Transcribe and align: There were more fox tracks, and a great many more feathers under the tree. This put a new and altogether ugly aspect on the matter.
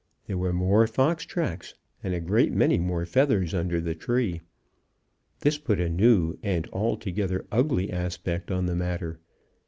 There 0.25 0.35
were 0.35 0.51
more 0.51 0.87
fox 0.87 1.25
tracks, 1.25 1.75
and 2.03 2.15
a 2.15 2.19
great 2.19 2.51
many 2.51 2.79
more 2.79 3.05
feathers 3.05 3.53
under 3.53 3.79
the 3.79 3.93
tree. 3.93 4.41
This 5.41 5.59
put 5.59 5.79
a 5.79 5.89
new 5.91 6.39
and 6.41 6.67
altogether 6.73 7.45
ugly 7.51 7.91
aspect 7.91 8.49
on 8.49 8.65
the 8.65 8.75
matter. 8.75 9.19